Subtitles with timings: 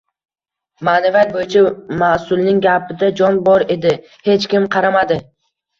[0.89, 1.63] Ma’naviyat bo‘yicha
[2.01, 3.97] mas’ulning gapida jon bor edi–
[4.31, 5.25] hech kim qaramadi.